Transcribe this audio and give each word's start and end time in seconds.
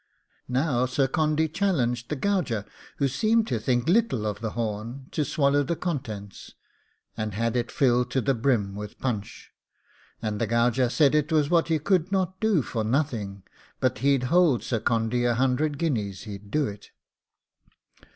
Now 0.49 0.87
Sir 0.87 1.07
Condy 1.07 1.47
challenged 1.47 2.09
the 2.09 2.15
gauger, 2.15 2.65
who 2.97 3.07
seemed 3.07 3.45
to 3.49 3.59
think 3.59 3.87
little 3.87 4.25
of 4.25 4.39
the 4.41 4.49
horn, 4.57 5.05
to 5.11 5.23
swallow 5.23 5.61
the 5.61 5.75
contents, 5.75 6.55
and 7.15 7.35
had 7.35 7.55
it 7.55 7.69
filled 7.71 8.09
to 8.09 8.19
the 8.19 8.33
brim 8.33 8.73
with 8.73 8.97
punch; 8.97 9.51
and 10.19 10.41
the 10.41 10.47
gauger 10.47 10.89
said 10.89 11.13
it 11.13 11.31
was 11.31 11.51
what 11.51 11.67
he 11.67 11.77
could 11.77 12.11
not 12.11 12.39
do 12.39 12.63
for 12.63 12.83
nothing, 12.83 13.43
but 13.79 13.99
he'd 13.99 14.23
hold 14.23 14.63
Sir 14.63 14.79
Condy 14.79 15.23
a 15.23 15.35
hundred 15.35 15.77
guineas 15.77 16.23
he'd 16.23 16.49
do 16.49 16.65
it. 16.65 16.89